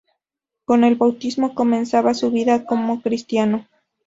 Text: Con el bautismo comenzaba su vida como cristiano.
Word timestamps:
Con 0.65 0.83
el 0.83 0.95
bautismo 0.95 1.53
comenzaba 1.53 2.15
su 2.15 2.31
vida 2.31 2.65
como 2.65 3.03
cristiano. 3.03 3.67